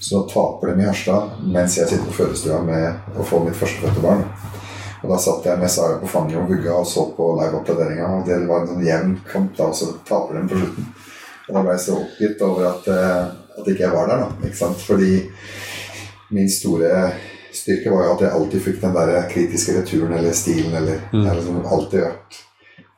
[0.00, 3.56] Så da taper de i Harstad mens jeg sitter på fødestua med å få mitt
[3.56, 4.26] førstefødte barn.
[5.02, 8.10] Og da satt jeg med Sara på fanget og vugga og så på liveoppdateringa.
[8.18, 10.88] Og det var en sånn jevn kamp, da, og så taper de på slutten.
[11.48, 14.48] Og da ble jeg så oppgitt over at, eh, at ikke jeg var der, da.
[14.48, 14.82] Ikke sant?
[14.84, 15.12] Fordi
[16.34, 16.90] min store
[17.54, 21.22] styrke var jo at jeg alltid fikk den der kritiske returen eller stilen eller Mm.
[21.22, 22.42] Det har liksom alltid vært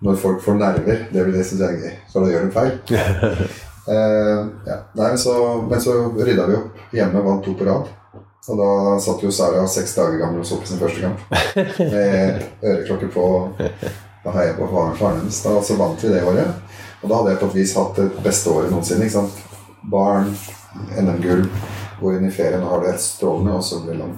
[0.01, 2.79] Når folk får nerver, det vil jeg synes er gøy, Så da gjør de feil.
[3.91, 4.75] Eh, ja.
[4.95, 5.33] Nei, så,
[5.67, 7.89] men så rydda vi opp hjemme, vant to på rad.
[8.53, 8.69] Og da
[9.03, 11.25] satt jo Sara seks dager gammel og så på sin første kamp.
[11.81, 13.25] Med øreklokke på
[14.25, 15.41] og heia på faren faren hennes.
[15.43, 16.79] Da så vant vi det året.
[17.01, 19.09] Og da hadde jeg på et vis hatt det beste året noensinne.
[19.09, 19.39] ikke sant?
[19.91, 20.29] Barn,
[21.01, 21.47] NM-gull,
[22.01, 24.15] går inn i ferien og har det strålende, og så blir det land.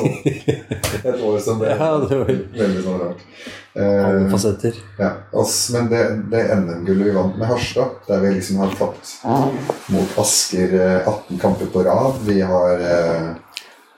[1.04, 3.24] Et år som ble Ja, det var veldig sånn rart.
[3.74, 4.74] alle Eh, fasetter.
[4.98, 6.00] ja, oss, men det,
[6.32, 9.12] det NM-gullet vi vant med Harstad, der vi liksom har tapt
[9.94, 13.28] mot Asker eh, 18 kamper på rad Vi har eh,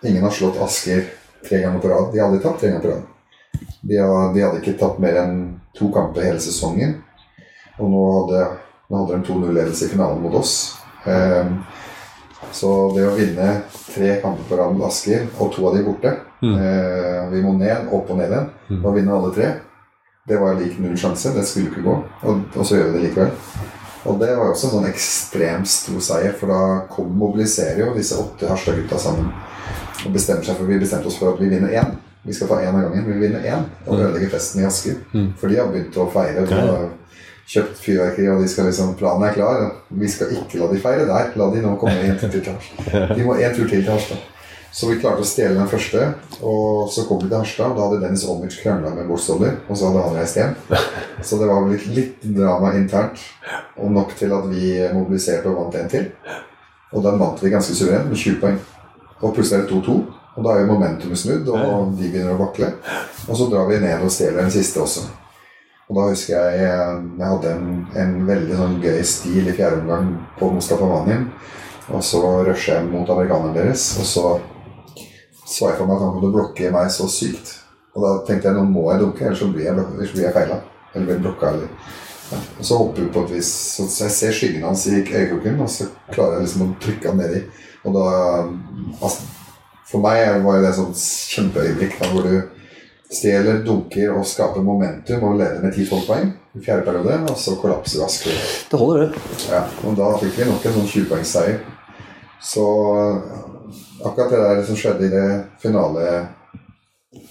[0.04, 1.06] Ingen har slått Asker
[1.48, 2.10] tre ganger på rad.
[2.12, 3.08] De har aldri tapt tre ganger på rad.
[3.80, 5.38] De, har, de hadde ikke tapt mer enn
[5.78, 6.98] to kamper hele sesongen.
[7.80, 8.42] Og nå hadde,
[8.90, 10.52] nå hadde de 2-0-ledelse i finalen mot oss.
[11.08, 11.48] Eh,
[12.50, 13.62] så det å vinne
[13.94, 16.56] tre kamper på rad mot Asker, og to av de borte Mm.
[16.58, 18.48] eh, Vi må ned, opp og ned igjen.
[18.70, 18.84] Mm.
[18.84, 19.52] Og vinne alle tre.
[20.26, 21.32] Det var lik null sjanse.
[21.34, 21.94] Det skulle ikke gå.
[22.24, 23.30] Og, og så gjør vi det likevel.
[24.04, 27.94] Og det var jo også en sånn ekstremt stor seier, for da kom, mobiliserer jo
[27.94, 29.30] disse åtte Harstad-gutta sammen.
[30.04, 31.94] Og bestemmer seg for Vi bestemte oss for at vi vinner én.
[32.26, 33.06] Vi skal ta én av gangen.
[33.06, 34.00] Vi vinner én og Mm.
[34.06, 34.94] ødelegger festen i Asker.
[35.14, 35.32] Mm.
[35.38, 36.46] For de har begynt å feire.
[36.50, 36.88] Har
[37.48, 39.64] kjøpt fyrverkeri, og de skal liksom, planen er klar.
[39.88, 41.32] Vi skal ikke la de feire der.
[41.38, 43.16] La de nå komme en tur til Harstad.
[43.16, 44.28] De må en tur til til Harstad.
[44.72, 46.06] Så vi klarte å stjele den første,
[46.40, 47.74] og så kom vi til Harstad.
[47.76, 49.20] Da hadde Dennis Olmic krangla med Bård
[49.68, 50.54] og så hadde han reist hjem.
[51.22, 53.20] Så det var litt, litt drama internt,
[53.76, 56.08] og nok til at vi mobiliserte og vant en til.
[56.92, 58.58] Og den vant vi ganske suverent, med 20 poeng.
[59.20, 59.98] Og plutselig er det 2-2,
[60.32, 62.72] og da er jo momentumet snudd, og de begynner å vakle.
[63.28, 65.04] Og så drar vi ned og stjeler den siste også.
[65.92, 69.82] Og da husker jeg eh, jeg hadde en, en veldig sånn gøy stil i fjerde
[69.82, 70.06] omgang
[70.38, 71.26] på Mustafa Manin.
[71.92, 74.24] Og så rusher jeg mot amerikaneren deres, og så
[75.52, 77.50] så jeg for meg at han kunne blokke meg så sykt.
[77.92, 80.56] Og da tenkte jeg nå må jeg dunke, ellers blir jeg, ellers blir jeg feila.
[80.94, 81.50] Eller blir blokka.
[81.52, 81.90] Eller.
[82.30, 82.38] Ja.
[82.56, 85.68] Og så hopper vi på et vis, så jeg ser skyggen hans i øyekroken, og
[85.68, 87.44] så klarer jeg liksom å trykke han nedi.
[87.84, 88.08] Og da
[89.02, 89.30] altså,
[89.92, 91.00] For meg var det et sånt
[91.34, 92.61] kjempeøyeblikk da, hvor du
[93.12, 97.56] stjeler, dunker og skaper momentum og leder med 10-12 poeng i fjerde periode, og så
[97.60, 98.36] kollapser Asker.
[98.70, 99.22] Det holder, det.
[99.50, 101.58] Ja, og da fikk vi nok en sånn 20-poengsseier.
[102.42, 102.66] Så
[104.02, 105.26] akkurat det der som skjedde i det
[105.62, 106.06] finale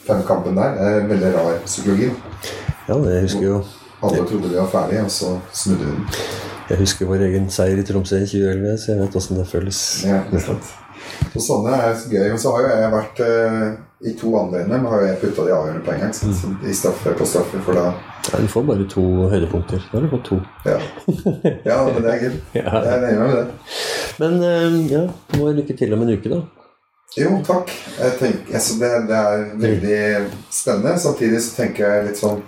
[0.06, 2.12] femkampen der, er veldig rar psykologi.
[2.88, 3.63] Ja, det jeg husker jo
[4.02, 6.06] Alle trodde vi var ferdige, og så snudde vi den.
[6.72, 9.82] Jeg husker vår egen seier i Tromsø i 2011, så jeg vet åssen det føles.
[10.08, 10.72] Ja, det er sant.
[11.34, 12.27] Så sånne er gøy.
[12.34, 13.65] Og så har jo jeg vært eh,
[14.01, 16.47] i to andre NM har jo jeg putta de avgjørende poengene.
[16.69, 17.91] I straffe på straffe, for da
[18.31, 19.84] Ja, du får bare to høydepunkter.
[19.91, 20.39] Da har du fått to.
[20.65, 20.79] Ja,
[21.65, 22.34] ja men det er gøy.
[22.57, 23.45] Jeg er enig med det.
[24.21, 25.05] Men eh, ja,
[25.38, 26.41] må lykke til om en uke, da.
[27.17, 27.71] Jo, takk.
[27.99, 30.01] Jeg tenker, altså det, det er veldig
[30.49, 30.93] spennende.
[31.01, 32.43] Samtidig så tenker jeg litt sånn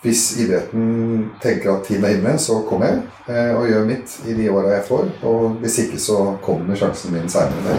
[0.00, 4.36] hvis idretten tenker at tiden er inne, så kommer jeg eh, og gjør mitt i
[4.38, 5.10] de åra jeg får.
[5.28, 7.76] Og hvis ikke, så kommer sjansen min seinere.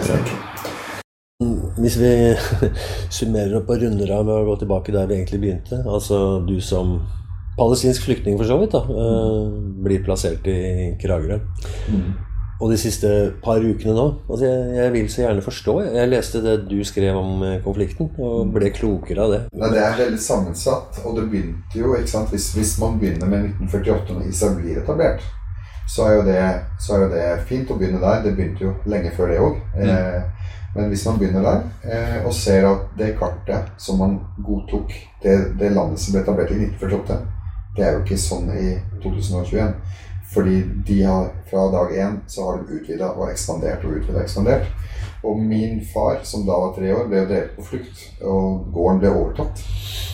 [1.82, 2.12] Hvis vi
[3.18, 6.60] summerer opp og runder av med å gå tilbake der vi egentlig begynte, altså du
[6.62, 7.00] som
[7.58, 11.40] palestinsk flyktning for så vidt, da, eh, blir plassert i Kragerø.
[11.90, 12.12] Mm.
[12.62, 13.08] Og de siste
[13.42, 15.72] par ukene nå altså jeg, jeg vil så gjerne forstå.
[15.96, 19.40] Jeg leste det du skrev om eh, konflikten, og ble klokere av det.
[19.58, 22.30] Nei, Det er veldig sammensatt, og det begynte jo ikke sant?
[22.30, 25.26] Hvis, hvis man begynner med 1948, når ISA blir etablert,
[25.90, 26.44] så er, jo det,
[26.80, 28.22] så er jo det fint å begynne der.
[28.22, 29.58] Det begynte jo lenge før det òg.
[29.82, 30.46] Eh,
[30.76, 34.94] men hvis man begynner der eh, og ser at det kartet som man godtok,
[35.24, 37.18] det, det landet som ble etablert i 1948,
[37.76, 38.70] det er jo ikke sånn i
[39.02, 39.74] 2021.
[40.34, 44.24] Fordi de har, fra dag én så har de utvida og ekspandert og utvida og
[44.24, 44.70] ekspandert.
[45.22, 48.00] Og min far, som da var tre år, ble drevet på flukt.
[48.26, 49.60] Og gården ble overtatt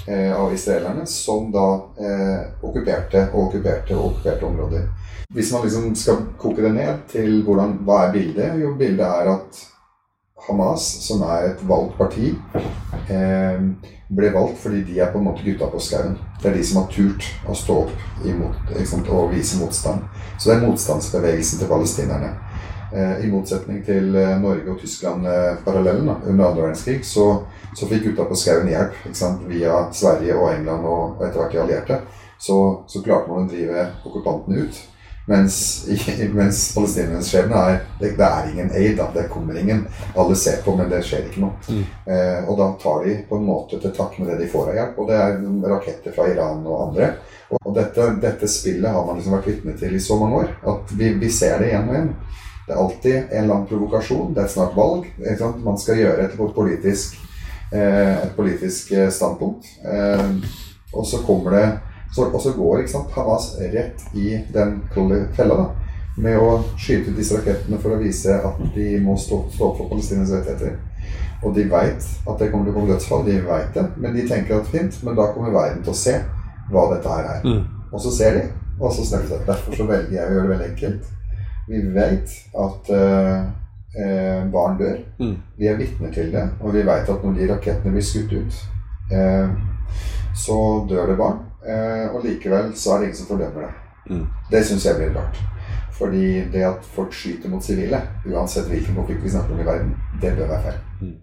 [0.09, 1.69] eh, av israelerne, som da
[2.03, 4.85] eh, okkuperte og okkuperte og okkuperte områder.
[5.33, 8.61] Hvis man liksom skal koke det ned til hvordan, hva er bildet?
[8.61, 9.65] Jo, bildet er at
[10.49, 12.35] Hamas, som er et valgt parti,
[13.09, 13.61] eh,
[14.09, 16.17] ble valgt fordi de er på en måte gutta på skauen.
[16.43, 20.07] Det er de som har turt å stå opp imot, sant, og vise motstand.
[20.39, 22.33] Så det er motstandsbevegelsen til palestinerne.
[22.93, 27.43] Eh, I motsetning til eh, Norge og Tyskland-parallellen under andre verdenskrig, så,
[27.77, 31.61] så fikk gutta på skauen hjelp sant, via Sverige og England og etter hvert de
[31.67, 32.01] allierte.
[32.41, 32.57] Så,
[32.89, 34.81] så klarte man å drive okkupantene ut.
[35.29, 35.87] Mens,
[36.33, 39.01] mens palestinernes skjebne er det, det, er ingen aid.
[39.15, 39.83] Det kommer ingen.
[40.17, 41.59] Alle ser på, men det skjer ikke noe.
[41.69, 41.83] Mm.
[42.09, 44.79] Eh, og da tar de på en måte til takke med det de får av
[44.79, 45.03] hjelp.
[45.03, 45.37] Og det er
[45.75, 47.11] raketter fra Iran og andre.
[47.59, 50.97] Og, dette, dette, spillet har man liksom vært vitne til i så mange år at
[50.97, 52.11] vi, vi, ser det igjen og igjen.
[52.69, 54.33] Det er alltid en eller annen provokasjon.
[54.37, 55.07] Det er snart valg.
[55.65, 57.21] Man skal gjøre et politisk,
[57.73, 59.69] eh, et politisk eh, standpunkt.
[59.85, 60.27] Eh,
[60.97, 61.67] og så kommer det
[62.17, 64.81] og så går sant, Hamas rett i den
[65.37, 65.67] fella da,
[66.19, 69.77] med å skyte ut disse rakettene for å vise at de må stå, stå opp
[69.79, 70.79] for Palestinas rettigheter.
[71.45, 74.27] Og de veit at det kommer til å komme dødsfall, de veit det, men de
[74.27, 76.17] tenker at fint, men da kommer verden til å se
[76.73, 77.47] hva dette her er.
[77.47, 77.93] Mm.
[77.93, 78.43] Og så ser de,
[78.81, 81.15] og så snakker de Derfor så velger jeg å gjøre det veldig enkelt.
[81.69, 83.47] Vi vet at uh,
[83.99, 84.99] uh, barn dør.
[85.21, 85.37] Mm.
[85.59, 88.61] Vi er vitner til det, og vi vet at når de rakettene blir skutt ut,
[89.13, 89.55] uh,
[90.37, 90.59] så
[90.91, 91.45] dør det barn.
[91.69, 93.73] Eh, og likevel så er det ingen som fordømmer det.
[94.09, 94.27] Mm.
[94.51, 95.41] Det syns jeg blir rart.
[95.99, 99.97] Fordi det at folk skyter mot sivile, uansett hvilken konflikt vi snakker om i verden,
[100.23, 100.79] det bør være feil.
[101.01, 101.17] Mm.